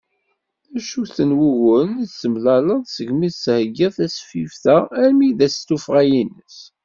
[0.71, 6.57] D acu-ten wuguren i d-temlaleḍ segmi tettheggiḍ tasfift-a armi d ass n tuffɣa-ines?